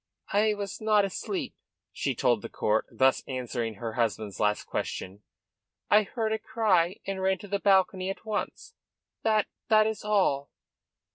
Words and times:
"I 0.33 0.55
was 0.55 0.81
not 0.81 1.05
asleep," 1.05 1.53
she 1.91 2.15
told 2.15 2.41
the 2.41 2.49
court, 2.49 2.87
thus 2.91 3.21
answering 3.27 3.75
her 3.75 3.93
husband's 3.93 4.39
last 4.39 4.63
question. 4.63 5.21
"I 5.91 6.01
heard 6.01 6.31
the 6.31 6.39
cry, 6.39 6.95
and 7.05 7.21
ran 7.21 7.37
to 7.37 7.47
the 7.47 7.59
balcony 7.59 8.09
at 8.09 8.25
once. 8.25 8.73
That 9.21 9.45
that 9.69 9.85
is 9.85 10.03
all." 10.03 10.49